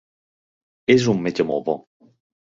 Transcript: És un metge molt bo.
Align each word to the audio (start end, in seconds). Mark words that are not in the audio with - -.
És 0.93 1.05
un 1.13 1.21
metge 1.25 1.45
molt 1.51 1.65
bo. 1.67 1.77